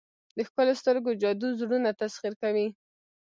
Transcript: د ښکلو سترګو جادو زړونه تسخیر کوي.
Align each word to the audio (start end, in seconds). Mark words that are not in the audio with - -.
د 0.35 0.37
ښکلو 0.47 0.73
سترګو 0.81 1.11
جادو 1.21 1.47
زړونه 1.59 1.89
تسخیر 2.01 2.33
کوي. 2.41 2.67